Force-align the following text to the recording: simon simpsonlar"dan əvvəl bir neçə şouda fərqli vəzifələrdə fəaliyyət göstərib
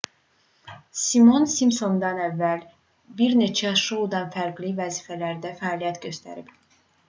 simon 1.01 1.43
simpsonlar"dan 1.55 2.21
əvvəl 2.29 2.65
bir 3.21 3.37
neçə 3.43 3.75
şouda 3.85 4.25
fərqli 4.39 4.75
vəzifələrdə 4.83 5.55
fəaliyyət 5.65 6.05
göstərib 6.11 6.55